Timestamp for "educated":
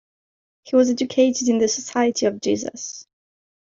0.89-1.47